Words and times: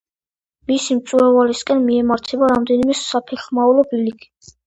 მისი 0.69 0.95
მწვერვალისკენ 0.99 1.83
მიემართება 1.89 2.49
რამდენიმე 2.53 2.97
საფეხმავლო 3.01 3.85
ბილიკი. 3.93 4.31